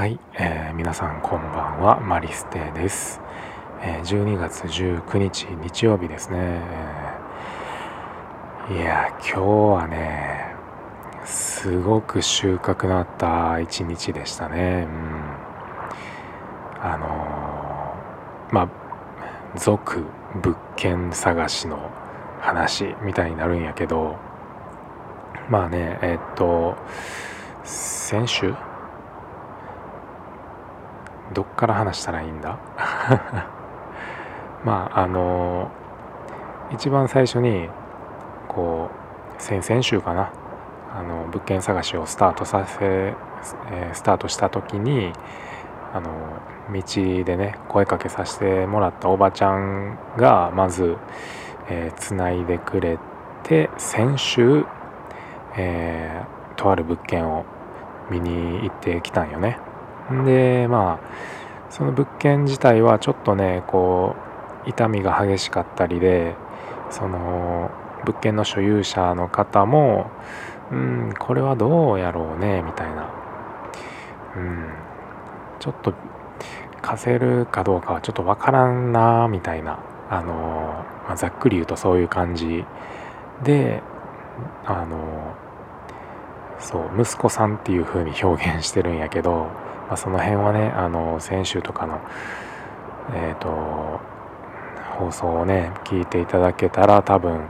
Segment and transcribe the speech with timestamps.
[0.00, 3.20] はい、えー、皆さんこんばんはマリステです、
[3.82, 6.38] えー、12月19日日曜日ですね、
[8.70, 10.54] えー、いや今日はね
[11.26, 14.86] すごく収穫のあった一日でしたね。
[14.88, 15.36] うん。
[16.82, 18.68] あのー、まあ
[19.58, 20.06] 続
[20.42, 21.90] 物件探しの
[22.40, 24.16] 話みたいになるんやけど
[25.50, 26.74] まあねえっと
[27.64, 28.54] 先週
[31.32, 32.58] どっから話したらいいんだ？
[34.64, 35.70] まああの
[36.70, 37.68] 一番最初に
[38.48, 38.90] こ
[39.38, 40.30] う先々週かな？
[40.92, 43.14] あの物件探しをスタートさせ、え、
[43.92, 45.12] スタートした時に
[45.94, 46.10] あの
[46.72, 46.82] 道
[47.24, 50.98] でね声かけさせてもらったおばちゃんがまず
[51.96, 52.98] つない、えー、でくれ
[53.44, 54.66] て先週、
[55.56, 57.44] えー、とある物件を
[58.10, 59.58] 見に行ってきたんよね。
[60.24, 64.16] でまあその物件自体はちょっとねこ
[64.66, 66.34] う傷みが激しかったりで
[66.90, 67.70] その
[68.04, 70.10] 物件の所有者の方も
[70.70, 73.10] うんこれはどうやろうねみたいな。
[74.36, 74.68] うん。
[75.58, 75.92] ちょっと
[76.80, 79.80] 貸せるかどうかはちょっとわからんなみたいな。
[80.08, 82.64] あの、まあ、ざっくり言うとそういう感じ
[83.44, 83.80] で
[84.64, 85.36] あの
[86.58, 89.46] そう息子さんっていう風に表現してるんやけど
[89.90, 92.00] まあ、その辺はねあの先週とかの
[93.12, 94.00] えっ、ー、と
[94.98, 97.40] 放送をね聞いていただけたら多分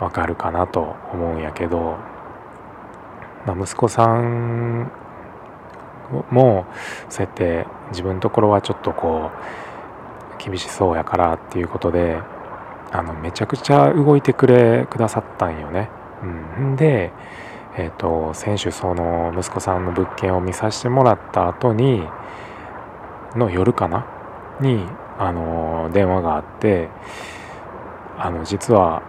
[0.00, 1.96] わかるかなと思うんやけど、
[3.44, 4.92] まあ、息子さん
[6.30, 6.66] も
[7.08, 9.30] そうやって自分のところはちょっとこ
[10.38, 12.20] う厳しそうやからっていうことで
[12.92, 15.88] あのめちゃくちゃ動いてくれくださったんよね。
[16.22, 17.10] うん、で
[17.76, 22.06] えーと、先週その息子さんの物件を見させてもらった後に
[23.34, 24.06] の夜かな？
[24.60, 24.84] に
[25.18, 26.88] あの電話があって
[28.18, 29.02] あの実は、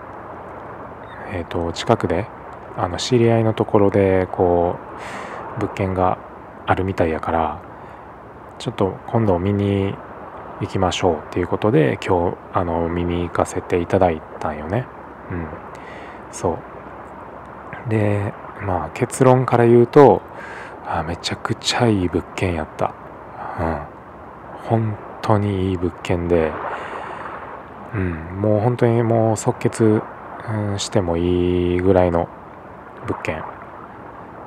[1.33, 2.27] えーと、近くで
[2.77, 4.77] あの知り合いのところでこ
[5.57, 6.17] う物件が
[6.65, 7.61] あるみたいやから
[8.59, 9.93] ちょっと今度見に
[10.61, 14.85] 行きましょうっていうことで今日あの見に行かせていただいたんよね。
[15.31, 15.47] うん、
[16.31, 16.57] そ
[17.85, 17.89] う。
[17.89, 18.33] で
[18.65, 20.21] まあ結論から言うと
[20.85, 22.93] あめちゃくちゃいい物件やった、
[23.59, 23.81] うん、
[24.69, 26.51] 本当にいい物件で、
[27.93, 30.01] うん、もう本当にもう即決、
[30.49, 32.27] うん、してもいいぐらいの
[33.07, 33.43] 物件。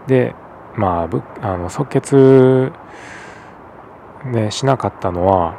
[0.06, 0.34] で
[0.76, 1.08] ま
[1.42, 2.72] ああの即決
[4.24, 5.54] ねしなかったのは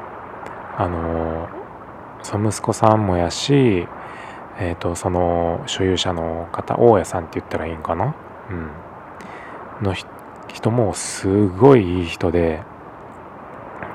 [0.78, 1.50] あの
[2.24, 3.88] その息子さんもやし
[4.60, 8.16] えーとその所有者の方大家さんって言ったらいいんかな？
[8.50, 8.54] う
[9.82, 9.94] ん、の
[10.48, 12.62] 人もすごいいい人で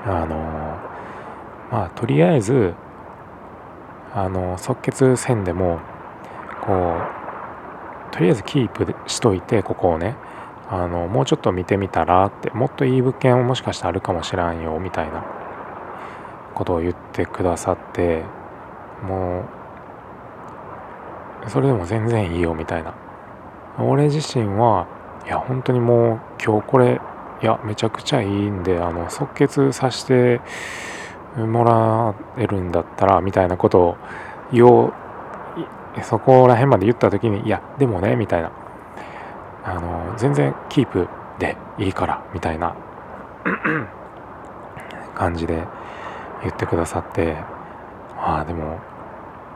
[0.05, 0.35] あの
[1.71, 2.73] まあとりあえず
[4.13, 5.79] あの即決せんでも
[6.61, 10.15] こうとりあえずキープしといてここをね。
[10.69, 15.23] あのもうちょっと見てみたらってもっといい物件もしかしたらあるかもしらんよみたいな
[16.55, 18.23] ことを言ってくださって
[19.03, 19.43] も
[21.45, 22.95] うそれでも全然いいよみたいな。
[23.79, 24.87] 俺自身は
[25.25, 27.01] いや本当にもう今日これ
[27.41, 30.41] いやめちゃくちゃいいんであの即決させて
[31.37, 33.97] もらえるんだったらみたいなことを
[34.51, 34.93] 言おう
[36.03, 38.51] そこら辺まで言った時にいやでもねみたいな。
[39.65, 41.07] あの全然キープ
[41.39, 42.75] でいいからみたいな
[45.15, 45.63] 感じで
[46.41, 47.37] 言ってくださって
[48.17, 48.79] ああでも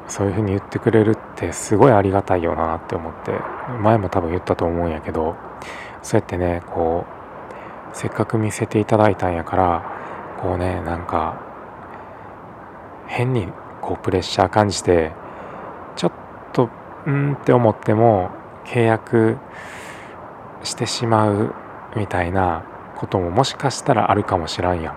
[0.07, 3.31] そういうふうに言ってくれるってすごいありがたいよなって思って
[3.81, 5.35] 前も多分言ったと思うんやけど
[6.01, 7.06] そうやってねこ
[7.94, 11.41] うせっかく見せていただいたんやからこうねなんか
[13.07, 13.47] 変に
[13.81, 15.13] こうプレッシャー感じて
[15.96, 16.12] ちょっ
[16.53, 16.69] と
[17.06, 18.31] うんって思っても
[18.66, 19.38] 契約
[20.63, 21.53] してしまう
[21.96, 22.63] みたいな
[22.97, 24.96] ことももしかしたらあるかもしらんやん。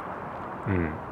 [0.68, 1.09] うん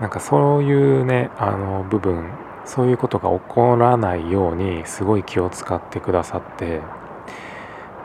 [0.00, 2.30] なんかそういうねあの部分
[2.64, 6.80] そういうことが起こらないようにすごい気を使ってくださって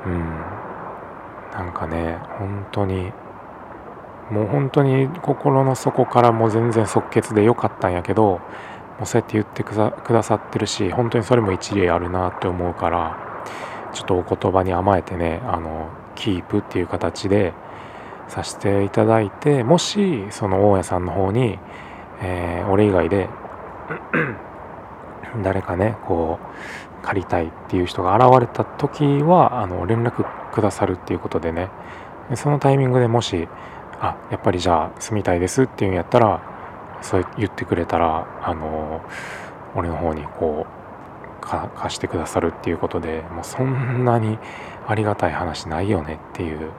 [0.05, 0.65] うん。
[1.55, 3.13] なんかね本当に
[4.29, 13.17] もう本当に心の底からもう全然即決でよかったんやけどもうそうやって言ってくださってるし本当にそれも一理あるなって思うから
[13.93, 17.53] ちょっとお言葉に甘えてねあのキープっていう形で
[18.27, 21.57] させていただいてもしその大家さんの方に
[22.21, 23.29] えー、俺以外で
[25.43, 31.69] 誰かねこう借りたいっていう人が現れた時はあの連絡くださるっていうことでね。
[32.33, 33.47] そのタイミングでもし
[33.99, 36.41] あやっぱりじゃあ住みたいですっていうんやったら
[37.01, 39.01] そう言ってくれたらあの
[39.75, 44.39] 俺の方にこう貸してくださるっていうことでもうそんなに
[44.87, 46.69] ありがたい話ないよねっていう、うん、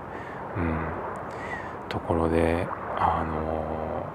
[1.88, 2.67] ところで
[2.99, 4.06] あの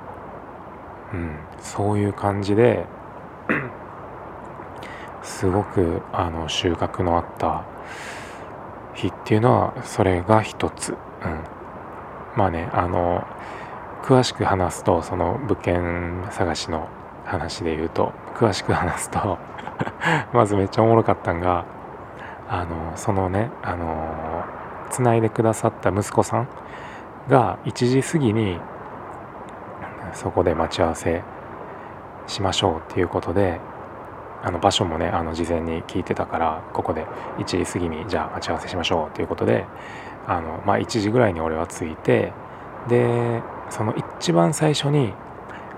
[1.13, 2.85] うん、そういう感じで
[5.23, 7.65] すごくあの収穫のあった
[8.93, 10.97] 日っていうのはそれが一つ、うん、
[12.35, 13.25] まあねあの
[14.03, 16.87] 詳しく話すとその物件探しの
[17.25, 19.37] 話で言うと詳しく話すと
[20.33, 21.65] まずめっちゃおもろかったんが
[22.49, 24.43] あのそのねあの
[24.89, 26.47] つないでくださった息子さん
[27.29, 28.59] が1時過ぎに
[30.13, 31.23] そこで待ち合わせ
[32.27, 33.59] しましょうっていうことで
[34.43, 37.05] あの場所もねあの事前に聞いてたからここで
[37.37, 39.65] 1時過ぎにじゃあ待ち合わせしましょうということで
[40.27, 42.33] あの、まあ、1時ぐらいに俺は着いて
[42.89, 45.13] でその一番最初に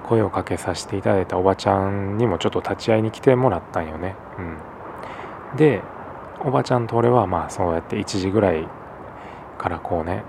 [0.04, 4.16] 声をかけさせていただいたおばちゃんにもちょっと立ち会いに来てもらったんよね。
[4.38, 5.82] うん、で
[6.42, 8.68] おばちゃんと俺はまあそうやって1時ぐらい
[9.58, 10.24] からこうね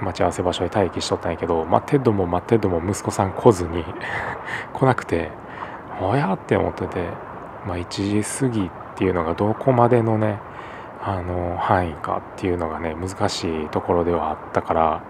[0.00, 3.84] 待ち合わせ場所で待機しとったんやけど待ってども待ってども息子さん来ずに
[4.72, 5.30] 来なくて
[6.00, 7.08] おやって思ってて、
[7.66, 10.38] まあ、1時過ぎっていうのがどこまでのね
[11.02, 15.00] あの範囲かっていうのがね難しいところではあったから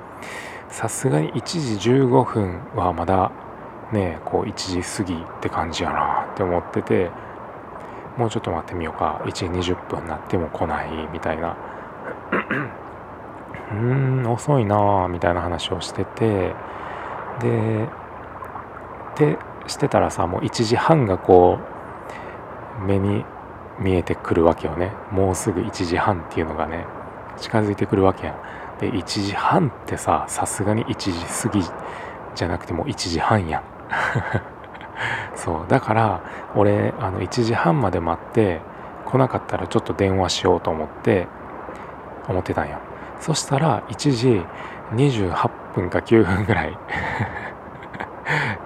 [0.69, 3.31] さすがに1時15分はまだ
[3.93, 7.11] ねこう1時過ぎって感じやなって思ってて
[8.17, 9.23] もうちょっと待ってみようか。
[9.25, 11.57] 1時20分になっても来ないみたいな。
[13.70, 16.55] うーん遅いなみたいな話をしてて
[17.40, 17.88] で
[19.17, 21.58] でしてたらさもう1時半がこ
[22.81, 23.25] う目に
[23.78, 24.93] 見えてくるわけよね。
[25.11, 26.87] もうすぐ1時半っていうのがね
[27.38, 28.37] 近づいてくるわけやん。
[28.81, 31.62] で1時半ってささすがに1時過ぎ
[32.34, 33.62] じゃなくてもう1時半やん。
[35.34, 35.64] そう。
[35.69, 36.20] だから
[36.55, 38.61] 俺あの1時半まで待って
[39.06, 41.26] 来なかったらちょっと電話しようと思って
[42.28, 42.78] 思ってたんや
[43.20, 44.43] そしたら1時
[44.93, 46.78] 28分か9分ぐらい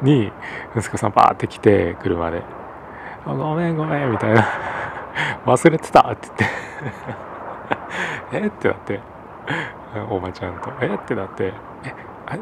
[0.02, 0.32] に
[0.76, 2.42] 息子さんバーって来て車で
[3.26, 4.46] 「ごめんごめん」みたいな
[5.46, 6.64] 「忘れてた」って言って。
[8.32, 8.46] え？
[8.46, 9.00] ってなって。
[10.10, 10.94] おばちゃんと「え？
[10.94, 11.52] ってなって
[11.84, 11.94] 「え？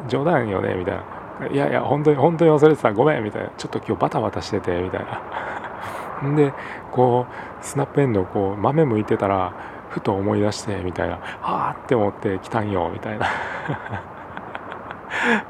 [0.08, 0.94] 冗談よね」みたい
[1.40, 2.92] な「いやいや本当に本当に忘れてた。
[2.92, 5.20] ごめん」みたいな「ちょっと今日バタバタしてて」みたいな。
[6.36, 6.52] で
[6.92, 9.52] こうスナップエンドこう豆むいてたら
[9.92, 13.26] ふと思い出してみたいな「はあ」って思って来たんよみたいな。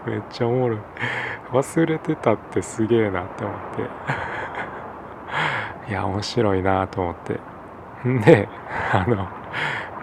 [0.05, 0.79] めっちゃおもろい。
[1.53, 3.57] 忘れてたってすげえなって思っ
[5.87, 5.91] て。
[5.91, 7.41] いや面白いなと思って。
[8.09, 8.49] んで
[8.93, 9.29] あの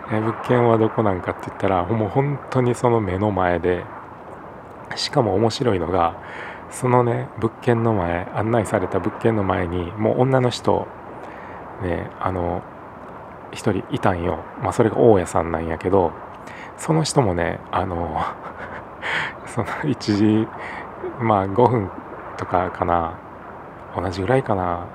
[0.10, 3.84] 物件はどこなんかって言ったらもう本当にその目の前で。
[4.96, 6.16] しかも面白いのが
[6.70, 10.88] そのね物件の前案内された物件の前にもう女の人
[11.82, 12.62] ねあの
[13.52, 16.12] 1人いたんよ、まあ、それが大家さんなんやけど
[16.78, 18.22] その人もねあの
[19.48, 20.48] その1時
[21.20, 21.92] まあ5分
[22.38, 23.14] とかかな
[23.96, 24.86] 同じぐらいかな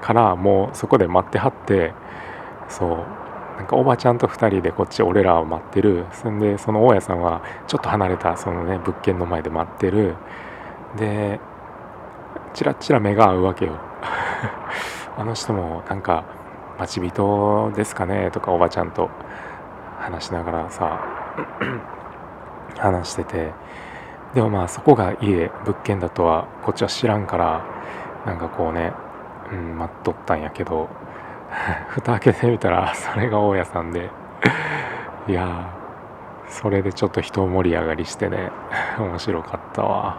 [0.00, 1.92] からもうそこで待ってはって
[2.68, 3.26] そう。
[3.56, 6.06] なんかおばちゃんと2人でこっち俺らを待ってる。
[6.12, 10.14] そんでその大家さんはちょっと離れたそのね物件の前で待ってる。
[10.96, 11.40] で
[12.54, 13.72] チラッチラ目が合うわけよ。
[15.16, 16.24] あの人もなんか
[16.78, 19.10] 待ち人ですかねとかおばちゃんと
[19.98, 21.00] 話しながらさ
[22.78, 23.52] 話してて。
[24.34, 27.64] でもまあそこが家物件だとはこっちは知らんから
[28.26, 28.92] なんかこうね、
[29.50, 30.90] うん、待っとったんやけど
[31.88, 34.10] 蓋開けてみたらそれが大家さんで。
[35.28, 35.70] いや
[36.48, 38.52] それでちょっと人盛り上がりしてね
[39.00, 40.18] 面白かったわ。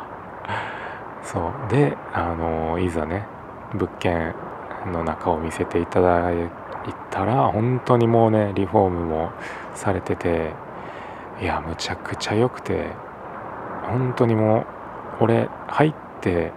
[1.22, 1.70] そう。
[1.70, 3.26] であのいざね
[3.74, 4.34] 物件
[4.91, 6.50] の中を見せていただい
[7.12, 9.32] たら本当にもうねリフォームも
[9.75, 10.53] されてて
[11.41, 12.88] いやむちゃくちゃ良くて
[13.84, 14.62] 本当にも
[15.20, 16.51] う俺入って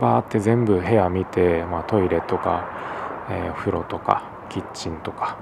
[0.00, 2.68] バーって全部部屋見て、まあ、トイレとか、
[3.30, 5.38] えー、風呂とかキッチンとか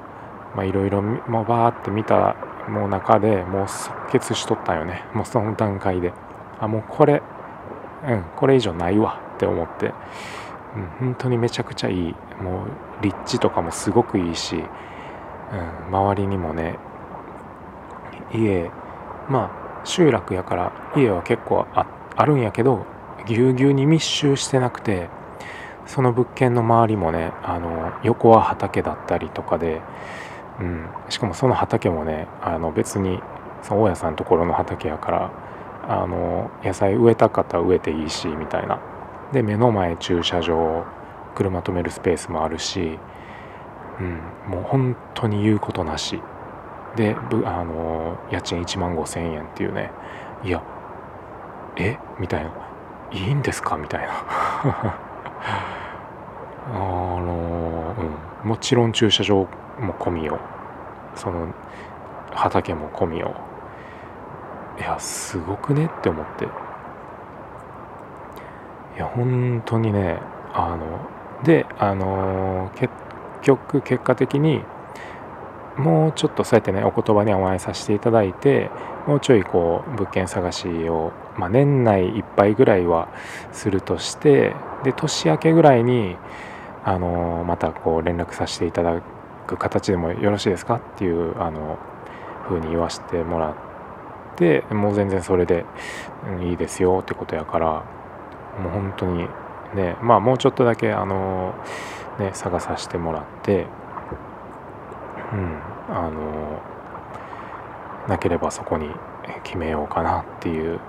[0.64, 2.36] いろいろバーって見た
[2.68, 5.04] もう中でもう即決しとったんよね。
[5.14, 6.12] もうその段階で。
[6.58, 7.22] あもうこれ
[8.06, 9.92] うんこれ以上ないわって思って。
[10.76, 12.14] うん、本当にめちゃくちゃいい。
[12.40, 16.78] もう立地とかもすごくいいし、うん、周りにもね
[18.32, 18.70] 家
[19.28, 19.50] ま
[19.82, 22.84] あ集落やから家は結構あるんやけど
[23.26, 25.08] ぎゅうぎゅうに密集してなくて
[25.86, 29.80] その物件の周りもねあの横は畑だったりとかで、
[30.60, 33.20] うん、しかもその畑もねあの別に
[33.62, 35.30] その大家さんのところの畑やから
[35.88, 38.95] あの野菜植えたかったら植えていいしみたいな。
[39.36, 40.86] で目の前駐車場
[41.34, 42.98] 車止めるスペースもあるし、
[44.00, 46.22] うん、もう本当に言うことなし。
[46.96, 47.14] で
[47.44, 49.90] あの家賃1万5,000円っていうね
[50.42, 50.62] いや
[51.76, 51.98] え？
[52.18, 52.50] みたいな。
[53.12, 53.76] いいんですか？
[53.76, 54.08] みたいな。
[56.72, 57.94] あの、
[58.42, 59.46] うん、もちろん駐車場
[59.78, 60.38] も込みよ。
[61.14, 61.48] その
[62.32, 63.34] 畑も込みよ。
[64.78, 65.90] いやすごくね？
[65.94, 66.48] って思って。
[68.96, 70.18] いや本当にね
[70.52, 72.92] あのであの結
[73.42, 74.62] 局結果的に
[75.76, 78.70] もうちょっとそうやってねお言葉に甘えさせていただいて
[79.06, 83.08] もうちょいこう物件探しを、まあ、年内いっぱいぐらいは
[83.52, 86.16] するとしてで年明けぐらいに
[86.82, 89.02] あのまたこう連絡させていただ
[89.46, 90.76] く形でもよろしいですか？
[90.76, 91.78] っていうあの
[92.48, 93.54] 風に言わせてもらっ
[94.36, 95.66] てもう全然それで、
[96.26, 97.84] うん、いいですよってことやから
[98.58, 99.28] もう本当に
[99.74, 101.54] ねまあもうちょっとだけあの
[102.18, 103.66] ね探させてもらって
[105.32, 105.58] うん
[105.88, 106.62] あの
[108.08, 108.88] なければそこに
[109.42, 110.80] 決めようかなっていう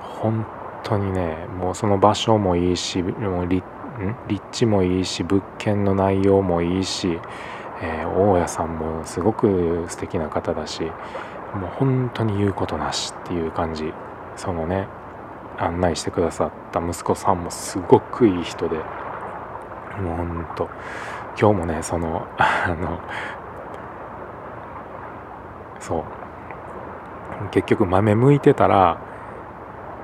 [0.00, 0.46] 本
[0.82, 3.62] 当にねもうその場所もいいしもう立
[4.52, 7.18] 地もいいし物件の内容もいいし、
[7.82, 13.92] えー、大家さんもすごく素敵な方だしもう本当に言うことなしっていう感じ。
[14.36, 14.86] そのね
[15.58, 18.82] 案内してくださった息子さんもすごくいい人でも
[20.12, 20.68] うほんと
[21.40, 22.98] 今日もねその あの
[25.80, 26.04] そう。
[27.50, 28.98] 結局豆むいてたら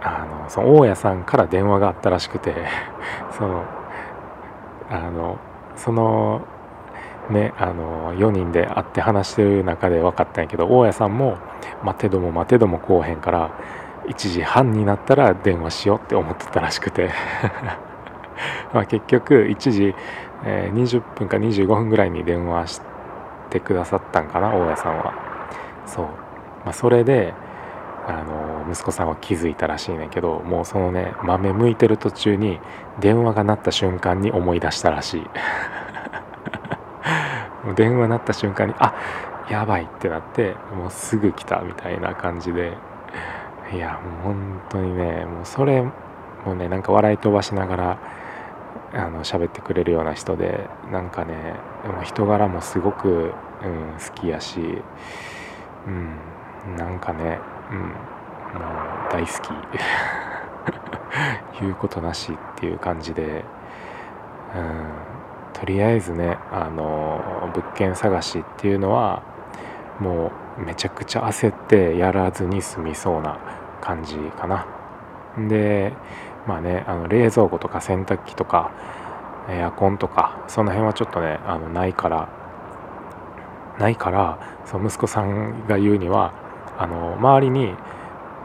[0.02, 2.54] あのその大家さんから電話があったらしくて
[3.32, 3.64] その
[4.90, 5.38] あの
[5.76, 6.42] その
[7.30, 11.36] ねあの4人で会って話してる中で分かったんやけど大家さんも
[11.82, 13.50] 待てども待てども来おへんから
[14.08, 17.10] 1時半になったら電話しようって思ってたらしくて。
[18.72, 19.94] まあ結局1時、
[20.44, 22.80] え、20分か25分ぐらいに電話し
[23.50, 25.12] てくださったんかな大家さんは。
[25.86, 26.06] そう、
[26.64, 27.34] まあ、それで
[28.06, 32.58] あの息子さんは気づいたらしいねんけどもうそのね豆むいてる途中に
[32.98, 35.30] 電話が鳴った瞬間に思い出したらしい。
[37.76, 38.94] 電話鳴った瞬間にあ
[39.48, 42.76] やばいってなってもうすぐ来たみたいな感じで。
[43.72, 45.82] いやもう本当にねもうそれ
[46.44, 47.98] もねなんか笑い飛ばしながら
[48.92, 51.54] あの喋ってくれるような人でなんかね
[52.04, 53.32] 人柄もすごく、うん、
[53.98, 54.60] 好きやし、
[55.86, 57.38] うん、なんかね、
[57.70, 57.92] うん、もう
[59.10, 59.50] 大好き。
[61.60, 63.44] 言うことなしっていう感じで、
[64.54, 64.84] うん、
[65.52, 69.22] とりあえずねあの物件探しっていうのは
[70.00, 73.38] もうめちゃくちゃ焦ってやらずに済みそうな
[73.82, 74.66] 感じかな。
[75.48, 75.92] で
[76.46, 78.70] まあねあの冷蔵庫とか洗濯機とか
[79.50, 82.28] エアコンとかその辺はちょっとねあのないから
[83.78, 86.32] ないからその息子さんが言うには
[86.78, 87.74] あの周りに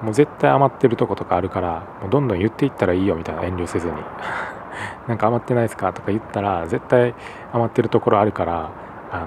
[0.01, 3.93] もう絶対余ってるとことかあるからもうどんどん言っていったらいいよみたいな遠慮せずに。
[5.07, 7.15] なんか余ってないですかとか言ったら絶対
[7.51, 8.69] 余ってるところあるから
[9.11, 9.25] あ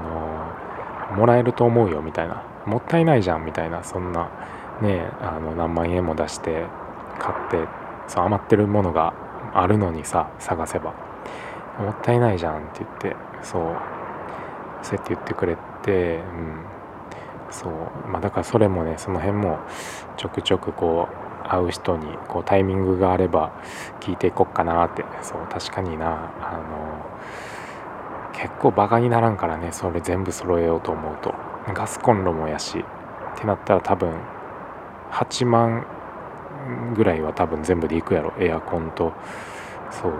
[1.13, 2.43] のもらえると思うよみたいな。
[2.67, 4.29] もったいないじゃんみたいなそんな
[4.83, 6.67] ねあの何万円も出して
[7.19, 7.69] 買って
[8.09, 9.15] そう余ってるものが
[9.55, 10.95] あるのにさ探せば。
[11.79, 13.77] もったいないじゃんって言ってそう
[14.83, 16.65] そうやって言ってくれてうん。
[17.51, 17.73] そう
[18.09, 19.59] まあだからそれもねその辺も
[20.17, 21.09] ちょくちょくこ
[21.45, 23.53] う会う人にこうタイミングがあれば
[24.01, 31.35] 聞いていこっかなってそう確かになあの結構バカにならんからねそれ全部揃えようと思うと。
[31.75, 34.15] ガスコンロもやしってなったら多分
[35.13, 35.87] 8万
[36.95, 38.33] ぐらいは多分全部でいくやろ。
[38.39, 39.13] エアコンと
[39.91, 40.13] そう。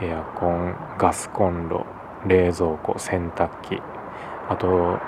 [0.00, 1.84] エアコンガスコンロ
[2.26, 3.80] 冷蔵庫洗濯機。
[4.48, 4.98] あと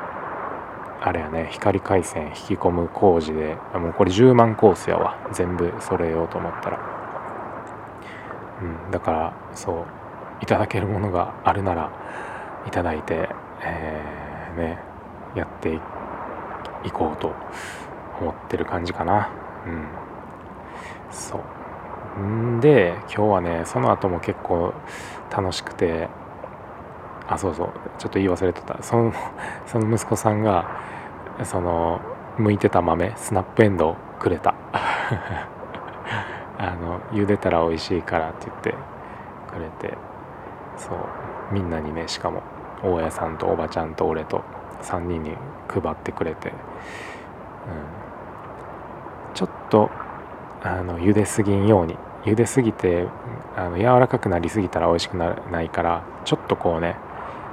[1.02, 5.16] あれやね光回線引き込む工事でもうこれ10万コースやわ。
[5.32, 6.78] 全部揃えようと思ったら。
[8.62, 9.86] うんだからそう。
[10.42, 11.90] いただけるものがあるなら
[12.66, 13.28] いただいて
[13.62, 14.78] えー、ね
[15.34, 15.78] やって
[16.84, 17.34] いこうと。
[18.20, 19.30] 思ってる感じかな。
[19.66, 19.86] うん。
[21.10, 21.40] そ
[22.18, 22.20] う。
[22.20, 24.74] んで今日はねその後も結構
[25.30, 26.08] 楽しくて
[27.28, 27.70] あそうそう。
[27.98, 28.82] ちょっと言い忘れてた。
[28.82, 29.12] その
[29.66, 30.80] その息子さんが
[31.44, 32.00] その
[32.38, 34.54] 剥いてた豆スナップエンドウくれた。
[36.58, 38.74] あの茹でたら美味しいからって言って
[39.52, 39.96] くれて。
[40.76, 40.98] そう。
[41.52, 42.42] みんなにねしかも
[42.82, 44.42] 大家さんとおばちゃんと俺と
[44.82, 45.36] 3人に
[45.68, 46.54] 配ってくれて、うん、
[49.70, 49.90] と
[50.62, 51.96] あの茹ですぎんように。
[52.24, 53.06] 茹ですぎて
[53.56, 56.96] あの柔らかくなりすぎたら美味しくなないからちょっとこうね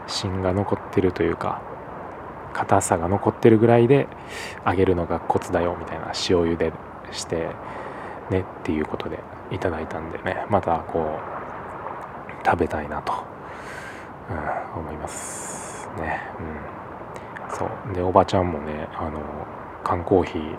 [0.07, 1.61] 芯が残ってるというか
[2.53, 4.07] 硬さが残ってるぐらいで
[4.65, 6.73] 揚げるのがコツだよみたいな塩茹で
[7.11, 7.49] して
[8.29, 9.19] ねっていうことで
[9.51, 11.19] いただいたんでねまたこ
[12.43, 13.13] う食べたいなと、
[14.29, 16.21] うん、思いますね。
[16.39, 17.57] うん。
[17.57, 17.93] そう。
[17.93, 19.21] でおばちゃんもねあの
[19.83, 20.57] 缶コーヒー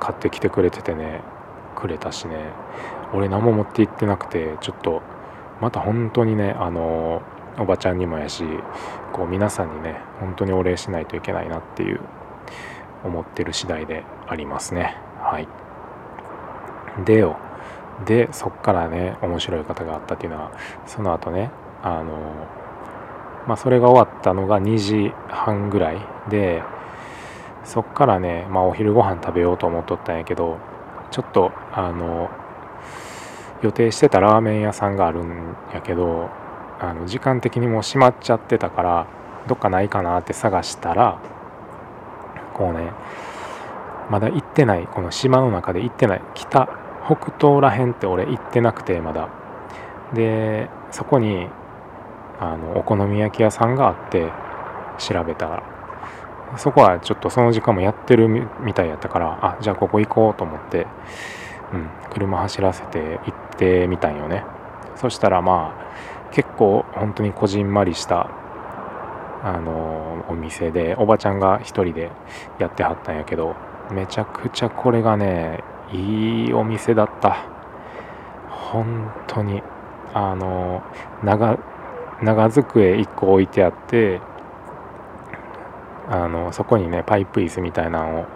[0.00, 1.20] 買ってきてくれててね
[1.76, 2.36] くれたしね。
[3.12, 5.02] 俺何も持って行ってなくてちょっと
[5.60, 7.22] また本当にねあの
[7.58, 8.44] おばちゃんにもやし
[9.12, 12.00] こう皆さんにね本当にお礼しないといけないなっていう
[13.04, 14.96] 思ってる次第でありますね。
[15.20, 15.48] はい。
[17.04, 17.36] でよ。
[18.04, 20.52] でそっからね面白い方があったっていうのは
[20.86, 21.50] その後ね
[21.82, 22.46] あの
[23.46, 25.98] まあそれが終わったのが2時半ぐらい
[26.30, 26.62] で
[27.70, 30.58] そっからね、まあ、お昼ご飯食べようと思っとったんやけど
[31.12, 32.28] ちょっとあの
[33.62, 36.30] 予定してたラーメン屋さんがあるんやけど
[36.80, 39.06] あの時間的にもう閉まっちゃってたから
[39.46, 41.20] どっかないかなって探したら
[42.54, 42.90] こうね
[44.10, 46.68] まだ行ってないこの島の中で行ってない北
[47.06, 49.28] 北東らへんって俺行ってなくてまだ。
[50.12, 51.46] でそこに
[52.40, 54.32] あのお好み焼き屋さんがあって
[54.98, 55.69] 調べたら。
[56.56, 60.86] そこはちょっとその時間もやってるみたいやったからあじゃあここ行こうと思って、
[61.72, 64.44] うん、車走らせて行ってみたんよね。
[64.96, 68.30] そしたらまあ結構本当にこじんまりした
[69.42, 72.10] あのお店でおばちゃんが一人で
[72.58, 73.56] やってはったんやけど
[73.90, 77.60] めちゃくちゃこれがねいいお店だった。
[78.48, 79.62] 本当に
[80.14, 80.82] あの
[81.24, 81.58] 長
[82.22, 84.20] 長机1個置いてあって
[86.10, 88.26] あのそこにねパイプ椅子みたいなのを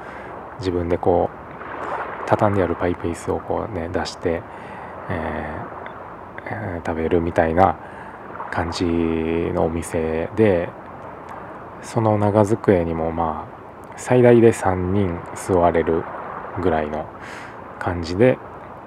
[0.60, 4.42] 自分でこう畳んであるパイプ椅子をこうね出して、
[5.10, 7.76] えー、食べるみたいな
[8.52, 10.68] 感じのお店で
[11.82, 16.04] その長机にもまあ最大で3人座れる
[16.62, 17.06] ぐらいの
[17.80, 18.38] 感じで、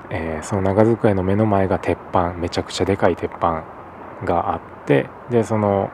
[0.09, 3.65] えー、その長机の目の前が鉄板めちゃくちゃでかい鉄板
[4.23, 5.91] があってでその、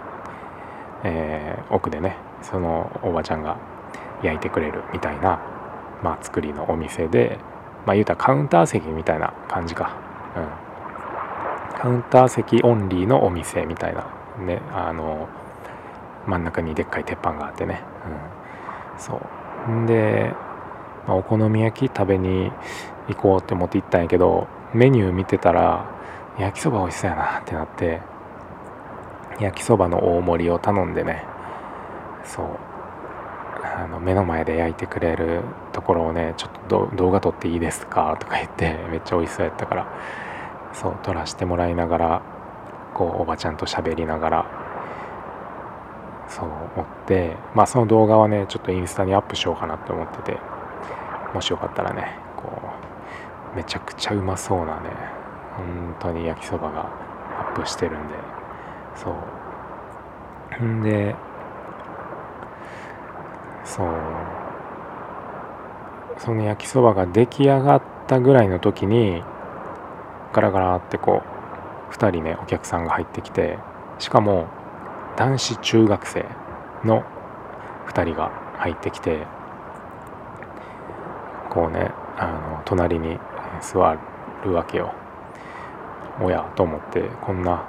[1.04, 3.58] えー、奥でねそのおばちゃんが
[4.22, 5.40] 焼いてくれるみたいな、
[6.04, 7.40] まあ、作りのお店で
[7.86, 9.96] まあ言うたらカウンター席みたいな感じか、
[10.36, 14.06] うん、カウンター席オンリーのお店みたいな。
[14.40, 15.30] ねあの
[16.26, 17.82] 真ん中にでっかい鉄板があってね、
[18.96, 19.22] うん、そ
[19.68, 19.72] う。
[19.72, 20.34] んで、
[21.08, 22.52] まあ、お好み焼き食べに
[23.10, 25.86] 行こうって思って行ったんやけどメニュー見てたら
[26.40, 28.02] 焼きそば美味しそうやなってなって
[29.40, 31.26] 焼きそばの大盛りを頼んでね。
[32.24, 32.46] そう。
[33.64, 39.88] あの目の前で焼いてくれるところをねちょっと動画撮っていいですかとか言って めっちゃ美味しそうやったから
[40.74, 42.22] そう撮らせてもらいながら
[42.94, 44.46] こうおばちゃんと喋りながら
[46.28, 50.38] そう思ってまあその動画はねちょっとインスタにアップしようかなって思ってて
[51.34, 52.52] もしよかったらねこ
[53.54, 54.90] うめちゃくちゃうまそうなね
[55.56, 56.86] 本当に焼きそばが
[57.40, 58.16] アップしてるんで
[58.96, 60.64] そう。
[60.64, 61.16] んで
[63.64, 63.88] そう。
[66.18, 69.24] その焼きそばが出来上がったぐらいの時に
[70.32, 71.22] ガラガラってこ
[71.90, 73.58] う2人ねお客さんが入ってきて
[74.00, 74.48] しかも
[75.18, 76.26] 男子中学生
[76.84, 77.04] の
[77.88, 79.26] 2人が入ってきて
[81.50, 83.20] こうねあの隣に
[83.62, 83.98] 座
[84.44, 84.94] るわけよ。
[86.22, 87.68] おやと思ってこんな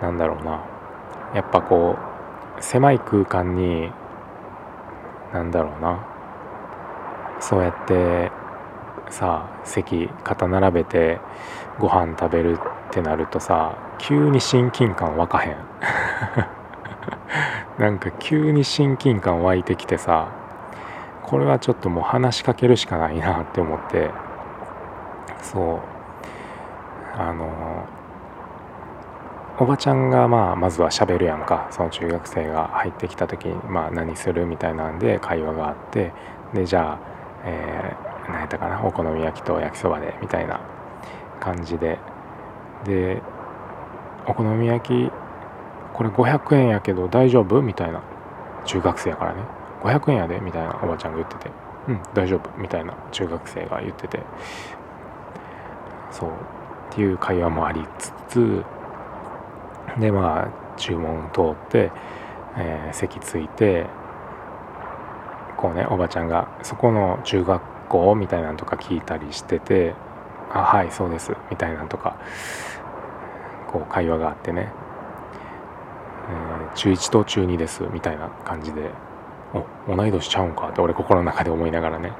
[0.00, 0.64] なんだろうな。
[1.34, 1.96] やっぱこ
[2.58, 3.90] う狭い空間に
[5.32, 6.06] なんだろうな。
[7.40, 8.30] そうやって
[9.10, 11.20] さ席肩並べて
[11.78, 15.56] ご飯食べるってなるとさ急に親近感湧かへん。
[17.78, 20.28] なんか急に親近感湧いてきてさ
[21.22, 24.10] これはちょっともう話しかけるしかないなって思って。
[25.42, 25.80] そう。
[27.18, 27.86] あの
[29.58, 31.68] おばちゃんがまあまずはしゃべるやんか。
[31.70, 36.12] その中学生が入ってきた時にまあ何するみたいなんで会話があって。
[36.52, 36.98] でじゃあ、
[37.44, 38.84] えー、何やったかな？
[38.84, 40.60] お好み焼きと焼きそばでみたいな
[41.40, 41.98] 感じで。
[42.84, 43.22] で
[44.26, 45.10] お好み焼き
[45.94, 47.62] これ500円やけど大丈夫？
[47.62, 48.02] みたいな。
[48.66, 49.42] 中学生やからね。
[49.82, 50.38] 500円やで？
[50.40, 51.50] みたいなおばちゃんが言ってて。
[51.88, 52.50] うん大丈夫？
[52.58, 54.20] みたいな中学生が言ってて。
[56.10, 56.30] そう。
[56.30, 56.32] っ
[56.90, 58.64] ていう会話もありつつ
[59.98, 61.90] でまあ注文通って、
[62.56, 63.86] えー、席ついて
[65.56, 69.94] こうねおばちゃんがそこの中学校みたいなのとか聞いたりしてて
[70.52, 72.16] 「あはいそうです」みたいなのとか
[73.72, 74.72] こう会話があってね
[76.70, 78.90] 「えー、中1と中2です」みたいな感じで
[79.88, 82.12] 「お同い年ちゃうんか」って俺心の中で思いながらね。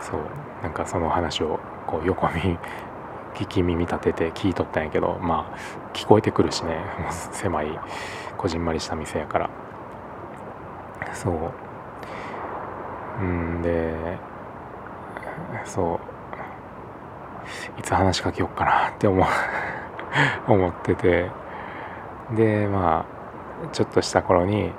[0.00, 0.20] そう
[0.62, 2.58] なんかその話をこう横見
[3.34, 5.58] 聞き耳立てて聞いとったんやけどまあ
[5.92, 6.78] 聞こえてくるしね。
[7.10, 7.78] 狭い
[8.36, 9.50] こじんまりした店やから。
[11.12, 11.34] そう。
[13.20, 13.94] うんで
[15.64, 16.00] そう。
[17.78, 19.24] いつ話しかけようかな って思
[20.48, 21.30] 思ってて。
[22.34, 23.04] でま
[23.64, 24.72] あちょっとした頃に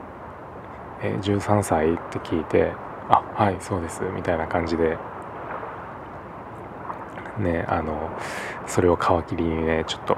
[1.03, 2.71] 「え13歳?」って聞いて
[3.09, 4.97] 「あはいそうです」みたいな感じで
[7.37, 8.09] ねあの
[8.67, 10.17] それを皮切りにねちょっと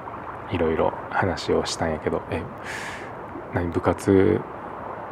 [0.51, 2.41] いろいろ話をしたんやけど「え
[3.53, 4.41] 何部活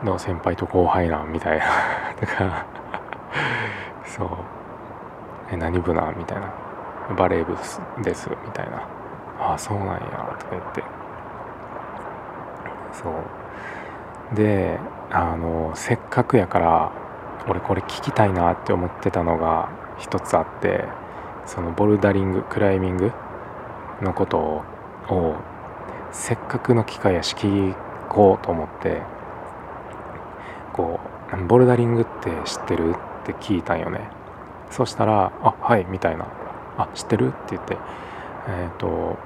[0.03, 1.65] の先輩と後輩なん?」みたいな。
[2.19, 2.65] とから
[4.05, 4.29] そう
[5.51, 6.47] 「え何部なん?」みたいな
[7.15, 7.55] 「バレー部
[8.03, 8.83] です」みたいな
[9.39, 9.99] 「ああそうなんや」
[10.37, 10.83] とか言って。
[12.91, 13.13] そう。
[14.35, 14.79] で
[15.11, 16.91] あのせっかくやから
[17.47, 20.85] 俺これ聞きたいなって思ってたのが一つあって。
[21.45, 23.11] そのボルダリングクライミング
[24.01, 24.63] のこと
[25.09, 25.35] を
[26.11, 27.75] せっかくの機会やし聞
[28.09, 29.01] こうと思って
[30.73, 30.99] こ
[31.33, 34.09] うボルダリングって知ってるって聞いたんよね。
[34.69, 36.25] そしたら「あはい」みたいな
[36.77, 37.77] 「あ知ってる?」って言って。
[38.47, 39.17] えっ、ー、と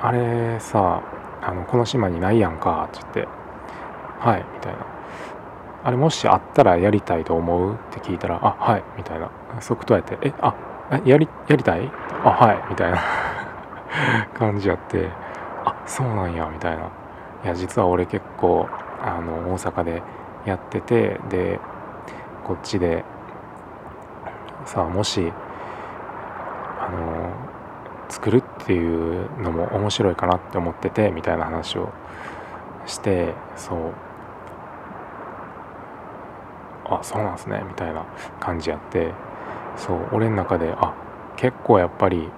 [0.00, 1.02] あれさ
[1.42, 3.28] あのこの島にないやんかって言って
[4.20, 4.78] 「はい」みたいな
[5.88, 9.30] 「あれもしあったらやりたいと思う?」って聞いたら「あはい」みたいな。
[9.60, 10.54] 即答やって「えあ
[11.04, 11.90] やりやりたい？
[12.24, 12.98] あはい」みたいな。
[14.38, 15.08] 感じやって
[15.64, 16.82] 「あそうなんや」みたいな
[17.44, 18.68] 「いや実は俺結構
[19.02, 20.02] あの大阪で
[20.44, 21.58] やっててで
[22.44, 23.02] こっちで
[24.66, 25.32] さあもし
[26.80, 27.30] あの
[28.10, 31.88] 作るっていうのも面白いかなって思っててみたいな話を
[32.84, 33.78] してそう。
[36.88, 38.06] あそうなんすねみたいな
[38.40, 39.12] 感じやって
[39.76, 40.94] そう俺の中であ
[41.36, 42.28] 結構やっぱり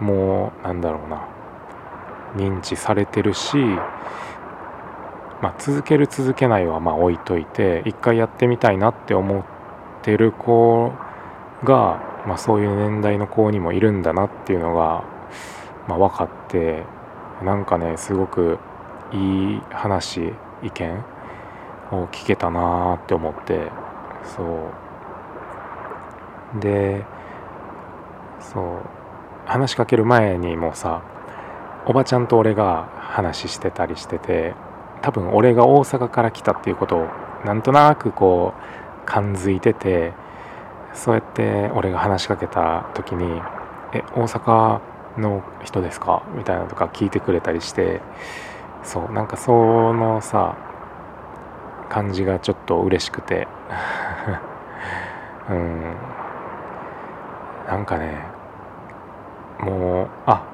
[0.00, 1.26] もうなんだろうな
[2.36, 3.58] 認知されてるし
[5.42, 9.44] まあ、続ける続けないはまあ置いといて一回やってみたいなって思っ
[10.02, 10.92] てる子
[11.62, 15.04] が、まあ、そういう年代の子にもいるんだなっていうのが、
[15.88, 16.84] まあ、分かって
[17.44, 18.58] なんかねすごく
[19.12, 21.04] いい話意見
[21.92, 23.70] を聞けたなって思って
[24.26, 24.42] そ
[26.56, 27.04] うで
[28.40, 28.64] そう
[29.46, 31.02] 話しかける前にもさ
[31.86, 34.54] おばちゃんと俺が話してたりしてて
[35.02, 37.06] 多分俺が大阪から来たっていうことを
[37.44, 40.12] なんとなくこう感づいてて
[40.94, 43.40] そうやって俺が話しかけた時に
[43.92, 44.80] 「え大阪
[45.18, 48.00] の人ですか?」みたいなとか聞いてくれたりして
[48.82, 50.56] そうなんかそのさ
[51.88, 53.48] 感じがちょっと嬉しくて。
[55.50, 55.96] うん。
[57.66, 58.18] なんかね
[59.60, 60.44] もうあ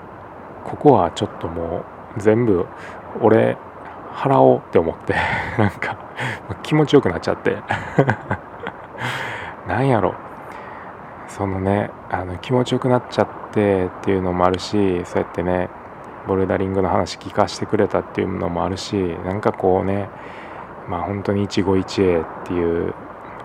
[0.65, 1.85] ここはちょっとも
[2.17, 2.67] う全部
[3.21, 3.59] 俺
[4.15, 5.15] 払おうって思って
[5.59, 5.97] なんか
[6.63, 7.59] 気持ちよくなっちゃって。
[9.69, 10.15] なんやろ。
[11.29, 15.71] そのねあの気持ちよくなっちゃってっていうのもあるしそうやってね
[16.29, 20.11] ボルダリングの話聞かせてくれたっていうのもあるしなんかこうね
[20.89, 22.95] まあ本当に一期一会っていう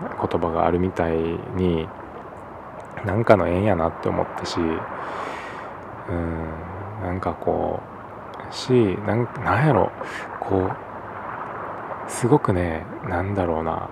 [0.00, 1.16] 言葉があるみたい
[1.56, 1.88] に
[3.04, 7.80] なんかの縁やなって思ったしうんなんかこ
[8.50, 9.90] うしなんなんやろ
[10.40, 10.70] こ
[12.06, 13.90] うすごくねなんだろうな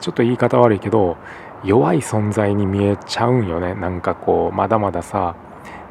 [0.00, 1.16] ちょっと言い方悪いけど
[1.64, 3.74] 弱い存在に見えちゃうんよね。
[3.74, 5.36] なんかこうまだまださ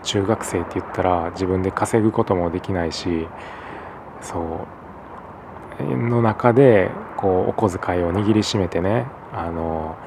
[0.03, 3.27] 中学生って言ったら自分で稼ぐこともできないし
[4.19, 4.81] そう
[5.82, 9.98] の中でこうお小遣いを握りしめてねあの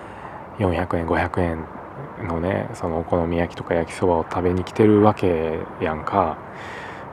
[0.59, 1.65] 400円500円
[2.27, 6.39] のねそのお好み焼きとか焼きそばを食べに来てるわけやんか。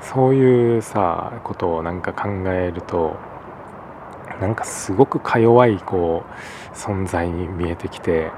[0.01, 3.17] そういうさことをなんか考えると
[4.39, 8.31] なんかすごくか弱いこう存在に見えてきて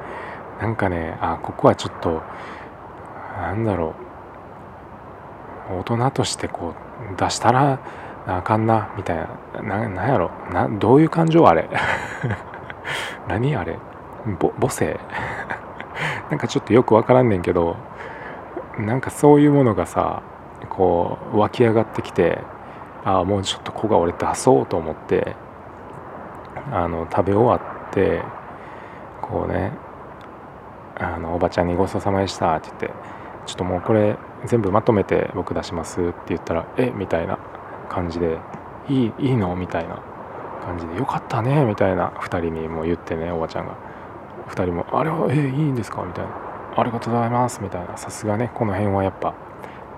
[0.60, 2.22] なんかねあここはちょっと
[3.38, 4.04] なんだろう。
[5.80, 6.74] 大人としてこ
[7.14, 7.80] う出したら
[8.26, 9.62] あかんなみたいな。
[9.62, 10.32] ななんやろ？
[10.52, 11.70] などういう感情あれ？
[13.28, 13.78] 何あれ？
[14.60, 15.00] 母性？
[16.30, 17.76] なんかちょっとよく分からんねんけど
[18.80, 20.24] なんかそういうものがさ
[20.70, 22.40] こう湧き上がってきて
[23.06, 25.36] ああもうちょっとこが俺出そうと思って
[26.72, 27.58] あの食べ終わ
[27.90, 28.22] って
[29.22, 29.74] こうね
[31.00, 32.92] あのおばちゃんにごちそうさまでしたって言って
[33.46, 36.92] ちょっともうこれ全部まとめて僕出しますって言ったらえ？
[36.96, 37.38] みたいな。
[37.94, 38.38] 感じで
[38.90, 39.56] いいいいの？
[39.56, 40.00] みたいな
[40.66, 43.76] 感じでよかったねみたいな2人にも言ってねおばちゃんが。
[44.50, 46.04] 2人もあれはえいいんですか？
[46.04, 46.32] みたいな。
[46.76, 47.98] ありがとうございますみたいな。
[47.98, 49.34] さすがねこの辺はやっぱ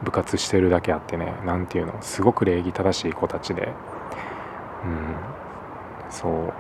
[0.04, 3.70] 部活してるだけあってね何ていうのすごく礼儀正しい子たちで。
[4.84, 5.16] うん。
[6.12, 6.54] そう。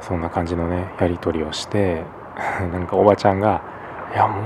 [0.00, 2.02] そんな感じのねやり取りをして
[2.72, 3.60] なんかおばちゃんが
[4.12, 4.44] 「いやもう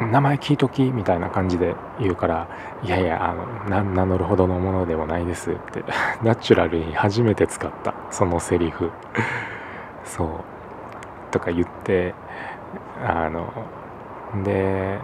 [0.00, 2.46] 名前聞いとき」みたいな感じで言うから
[2.82, 3.34] 「いやいやあ
[3.70, 5.84] の名乗るほどのものでもないです」って
[6.22, 8.90] ナチュラルに初めて使ったそのセリフ
[10.04, 10.28] そう
[11.30, 12.14] とか言って
[13.06, 13.52] あの
[14.44, 14.98] で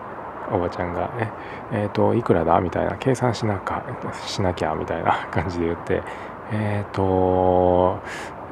[0.53, 1.29] おばちゃんが「え
[1.73, 6.03] えー、といくらだ?」みたいな計算しなかしなきゃみたいな感じで言って
[6.53, 7.99] 「えっ、ー、と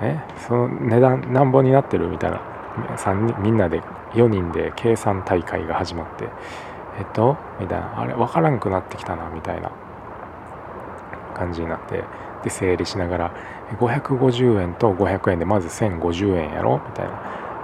[0.00, 2.40] えその値段なんぼになってる?」みたいな
[2.96, 3.83] 3人みんなで
[4.14, 6.29] 4人で計算大会が始まって
[6.99, 9.70] 「えっと?」みたいな「あれ分からんくなってきたな」みたいな
[11.35, 12.05] 感じになって
[12.42, 13.31] で整理しながら
[13.79, 17.12] 550円と500円でまず1050円やろみたいな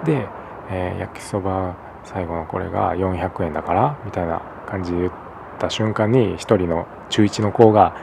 [0.05, 0.29] で、
[0.71, 5.13] えー、焼きそば最後のこれが400円だからみたいな感じで言っ
[5.59, 7.95] た瞬間に1人の中1の子が、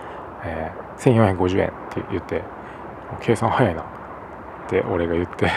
[0.44, 2.42] えー、1450円って言って
[3.22, 3.86] 計算早いなっ
[4.68, 5.50] て俺が言って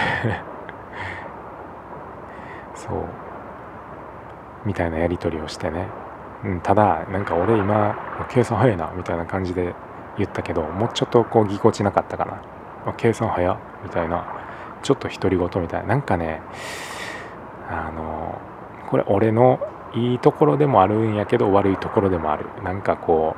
[2.88, 3.04] そう
[4.64, 5.88] みたいなやり取りをしてね、
[6.44, 9.74] うん、ただなんか俺今計算早いなみたいな感じで
[10.18, 12.94] 言ったけどもうちょっとこうぎこちなかったかな。
[12.96, 14.24] 計算早みたいな。
[14.82, 15.88] ちょっと独り言みたいな。
[15.88, 16.40] なんかね
[17.68, 18.40] あの
[18.88, 19.58] これ俺の
[19.94, 22.46] いいところでもあるんやけど悪いところでもある。
[22.62, 23.34] なんかこ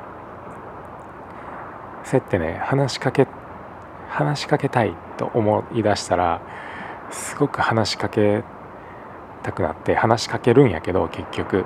[2.03, 3.27] うそうやってね話しかけ
[4.09, 6.41] 話しかけたいと思い出したら
[7.09, 8.43] すごく話しかけ
[9.43, 11.65] たくなって話しかけるんやけど結局。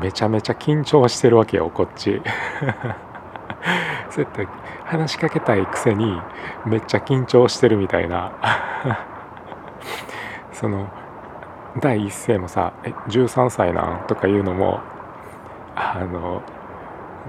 [0.00, 2.22] めちゃめちゃ緊張してるわけよこっち。
[4.10, 4.46] そうやって
[4.84, 6.20] 話しかけたいくせに
[6.64, 8.32] めっちゃ緊張してるみたいな。
[10.52, 10.86] その
[11.80, 14.78] 第一声もさ「え13歳なん?」とかいうのも
[15.74, 16.42] あの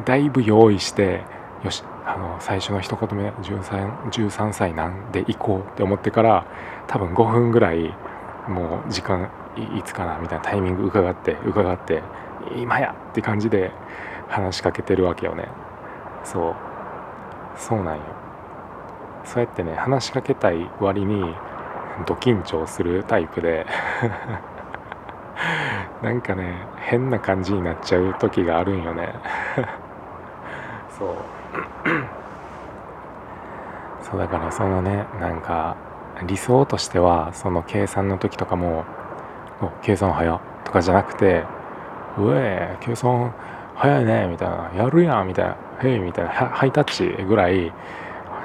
[0.06, 1.24] だいぶ用意して
[1.64, 5.12] よしあの最初の一言目 13, 13歳なん？
[5.12, 6.46] で行こうって思ってから
[6.86, 7.92] 多分5分ぐらい
[8.48, 9.32] もう時間
[9.78, 12.04] いつかなみたいなタイミング伺って伺って
[12.56, 13.72] 今やって感じで
[14.28, 15.48] 話しかけてるわけよね。
[16.24, 16.56] そう。
[17.58, 18.02] そうなんよ。
[19.24, 21.22] そうやってね話しかけたい割に
[22.06, 23.66] ド緊張するタイプで。
[26.04, 29.16] なんかね変な感じになっちゃう時があるんよね。
[30.98, 31.16] そう。
[34.04, 35.76] そうだからそのねなんか
[36.24, 38.86] 理想としてはその計算の時とかも
[39.84, 41.44] 「計算早」とかじゃなくて
[42.18, 43.34] 「うえ計算
[43.76, 47.74] 早いね」みたいな「やるやん」みたいな「へい」みたいなハイタッチぐらい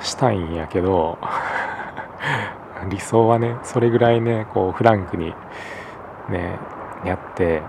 [0.00, 1.18] したいんやけど
[2.88, 5.35] 理想はねそれぐらいねこうフランクに
[6.28, 6.59] ね
[7.04, 7.62] やって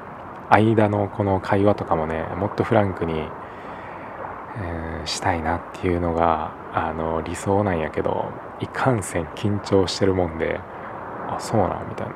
[0.50, 3.24] 間のこの会話とかもねもっとフランクに、
[5.06, 8.26] したいなっていうのがあの理想なんやけど
[8.60, 10.60] いかんせん緊張してるもんで
[11.28, 11.88] あそうなん？
[11.90, 12.14] みたいな。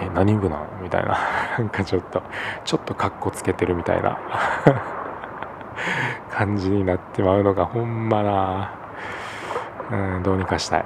[0.00, 0.68] え何部なん？
[0.82, 1.18] みたいな。
[1.58, 2.22] なんかちょっと
[2.64, 4.18] ちょっとかっこつけてるみたいな。
[6.30, 8.70] 感じになってまうのがほんまな。
[9.90, 10.84] うんどうにかしたい。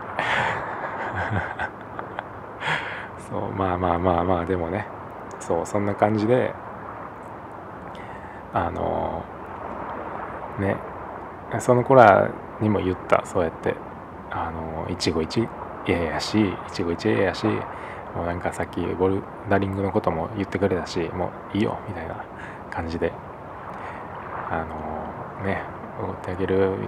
[3.31, 4.87] そうまあまあまあまあでもね。
[5.41, 6.55] そうそんな感じで
[8.53, 9.25] あの
[10.59, 10.77] ね。
[11.61, 13.75] その子らにも言ったそうやって。
[14.35, 15.49] あの一期一
[15.87, 16.39] 会やし
[16.69, 22.25] 一期一会やしもうなんかさっきボルダリングのことも言ってくれたしもういいよみたいな
[22.71, 23.13] 感じで。
[24.51, 25.63] あのね
[26.03, 26.79] おごってあげる、うん、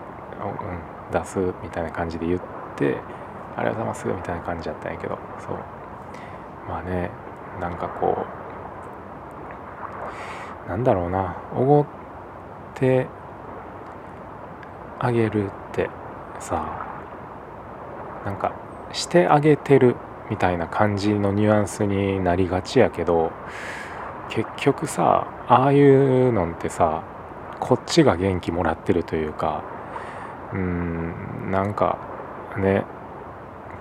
[1.10, 2.40] 出すみたいな感じで言っ
[2.76, 2.98] て
[3.56, 5.56] ありがとうございますみたいな感じだったんやけどそう。
[6.68, 7.10] まあね
[7.60, 8.26] なんかこ
[10.66, 11.86] うなんだろうなおごっ
[12.74, 13.06] て
[15.04, 15.90] あげるって
[16.40, 16.86] さ
[18.24, 18.54] なんか
[18.92, 19.96] してあげてる
[20.30, 23.30] みたいな感じのニュアンスになりがちやけど
[24.30, 27.02] 結局さああいうのってさ
[27.60, 29.62] こっちが元気もらってるというか
[30.54, 31.98] うんなんか
[32.56, 32.84] ね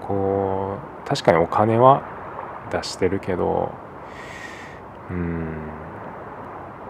[0.06, 2.04] こう確かにお金は
[2.70, 3.72] 出してるけど
[5.10, 5.70] うん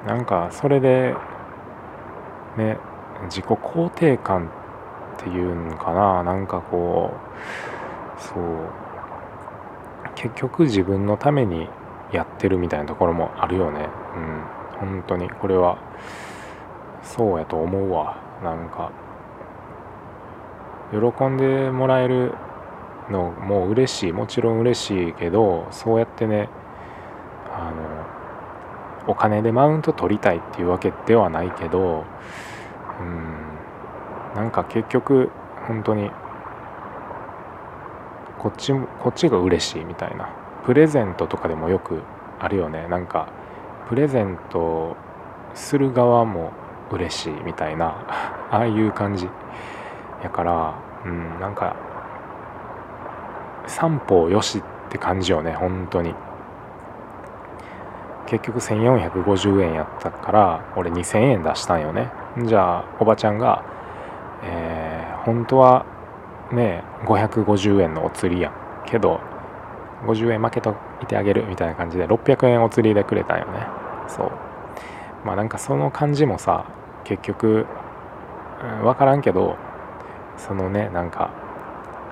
[0.08, 1.14] なんかそれで
[2.58, 2.78] ね
[3.26, 4.48] 自己肯定感
[5.18, 6.24] っていうんかな？
[6.24, 7.12] なんかこ
[8.18, 8.36] うそう。
[10.16, 11.68] 結局自分のために
[12.12, 13.90] やってるみたいなところもあるよね。
[14.16, 14.44] うん。
[14.80, 15.78] 本当にこれは
[17.02, 18.18] そうやと思うわ。
[18.44, 18.92] なんか
[20.92, 22.34] 喜んでもらえる
[23.10, 24.12] のも嬉しい。
[24.12, 26.50] もちろん嬉しいけどそうやってね
[27.52, 27.72] あ
[29.06, 32.06] のお金でマウント取りたいっていうわけではないけど
[34.36, 35.30] なんか結局
[35.68, 36.10] 本当に
[38.40, 40.30] こっちこっちが嬉しいみたいな。
[40.66, 42.02] プレゼントとかでもよく
[42.40, 42.88] あるよね。
[42.88, 43.28] なんか
[43.88, 44.96] プレゼント
[45.54, 46.52] する側も
[46.92, 48.06] 嬉しいみたいな。
[48.52, 49.30] ああいう感じ。
[50.24, 50.74] やから
[51.06, 51.76] うんなんか
[53.68, 56.16] 三方よしって感じよね本当に。
[58.26, 62.10] 結局1450円やったから俺2000円出したんよね。
[62.40, 63.64] じゃあおばちゃんが、
[64.44, 65.86] えー、本当は
[66.52, 68.54] ね550円のお釣りやん。
[68.86, 69.20] けど
[70.06, 73.68] 50円負けといてあげるみたいな感じで600円お釣りでくれたんよね。
[74.08, 74.32] そう。
[75.26, 76.66] まあなんかその感じもさ
[77.04, 77.66] 結局、
[78.80, 79.56] うん、分からんけど
[80.38, 81.32] そのねなんか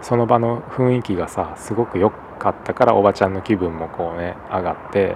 [0.02, 5.16] その場の雰囲気がさすごく良かったからおばちゃんの気分もこうね上がって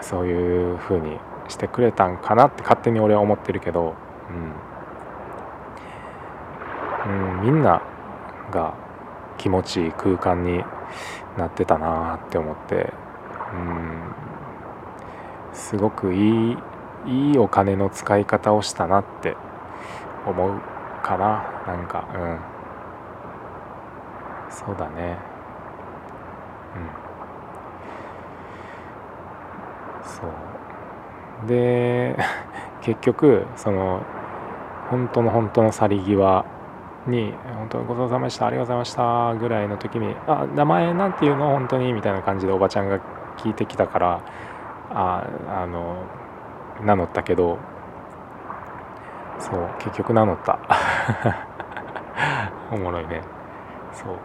[0.00, 3.94] そういう風にしてくれたんかなって勝手に俺は思ってるけど、
[4.30, 4.52] うん、
[7.08, 7.82] うん、みんな
[8.50, 8.74] が
[9.38, 10.62] 気持ちいい空間に
[11.38, 12.92] なってたなって思って、
[13.52, 14.12] うん、
[15.54, 16.56] すごくいい
[17.06, 19.36] いいお金の使い方をしたなって
[20.26, 20.60] 思う
[21.02, 21.64] かな。
[21.66, 22.38] なんかうん。
[24.50, 25.16] そうだね。
[26.76, 26.78] う
[30.00, 30.04] ん。
[30.04, 31.48] そう。
[31.48, 32.16] で
[32.82, 34.02] 結局その
[34.90, 36.44] 本当の本当の去り際
[37.08, 38.46] に「本当ごちそうさまでした。
[38.46, 41.50] ありがとうございました」ぐらいの時に「あ名前なんていうの？
[41.50, 42.98] 本当に」みたいな感じでおばちゃんが
[43.36, 44.20] 聞いてきたから
[44.90, 45.96] ああの
[46.82, 47.58] 名乗ったけど
[49.38, 50.58] そう結局名乗った。
[52.70, 53.22] おもろいね。
[53.92, 54.16] そう。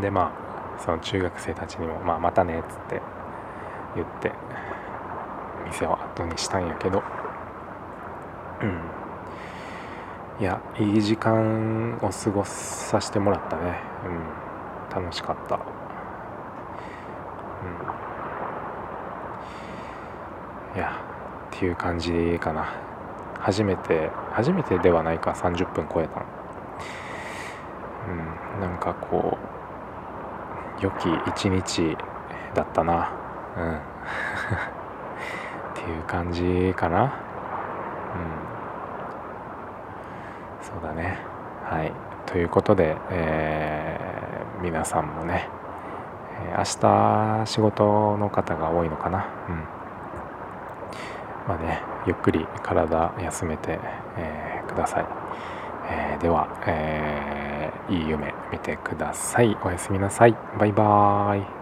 [0.00, 0.30] でまあ
[0.78, 3.00] その中学生たちにも「まあ、またね」っつって
[3.94, 4.32] 言って
[5.66, 7.02] 店を後にしたんやけど。
[8.62, 8.78] うん。
[10.40, 13.80] いやいい時間を過ごさせてもらったね。
[14.06, 15.02] うん。
[15.02, 15.56] 楽しかった。
[15.56, 15.58] う
[20.74, 20.76] ん。
[20.76, 21.04] いや
[21.54, 22.72] っていう感じかな。
[23.38, 25.32] 初めて初めてではないか。
[25.32, 26.26] 30分超えたの。
[28.08, 28.60] うん。
[28.60, 29.38] なんかこ
[30.80, 31.96] う良き一日
[32.54, 33.12] だったな。
[33.56, 33.74] うん。
[33.76, 33.78] っ
[35.74, 37.02] ていう感じかな。
[37.02, 38.51] うん。
[40.82, 41.18] だね。
[41.64, 41.92] はい。
[42.26, 45.48] ということで、えー、皆さんもね、
[46.56, 49.26] 明日仕事の方が多いのかな？
[49.48, 49.54] うん。
[51.48, 53.78] まあねゆっくり体休めて、
[54.16, 55.06] えー、ください、
[55.90, 59.56] えー、では、えー、いい夢見てください。
[59.64, 60.36] おやすみなさい。
[60.58, 61.61] バイバーイ。